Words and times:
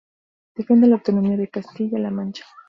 Defiende 0.55 0.87
la 0.87 0.95
autonomía 0.95 1.37
de 1.37 1.47
Castilla-La 1.47 2.09
Mancha. 2.09 2.43